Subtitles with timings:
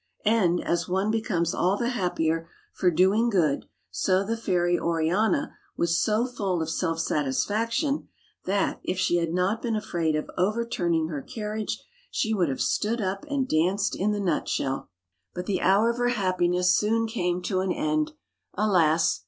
[0.25, 6.01] And, as one becomes all the happier for doing good, so the fairy Oriana was
[6.01, 8.07] so full of self satisfaction
[8.45, 12.99] that, if she had not been afraid of overturning her carriage, she would have stood
[12.99, 14.89] up and danced in the nut shell.
[15.35, 17.59] *39 140 THE FAIRY SPINNING WHEEL But the hour of her happiness soon came to
[17.59, 18.13] an end.
[18.55, 19.19] Alas!